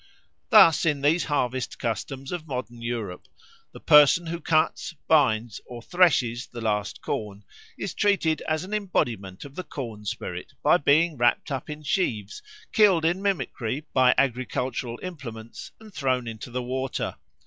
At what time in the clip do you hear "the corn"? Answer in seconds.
9.53-10.05